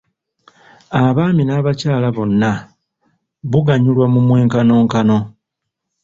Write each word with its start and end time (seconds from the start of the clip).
Abaami 1.03 1.43
n'abakyala 1.45 2.07
bonna 2.15 2.51
buganyulwa 3.51 4.05
mu 4.13 4.19
mwenkanonkano. 4.27 5.17